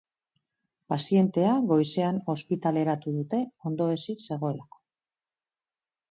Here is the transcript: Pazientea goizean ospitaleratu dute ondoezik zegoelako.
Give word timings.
Pazientea 0.91 1.49
goizean 1.71 2.15
ospitaleratu 2.33 3.13
dute 3.17 3.41
ondoezik 3.71 4.25
zegoelako. 4.29 4.81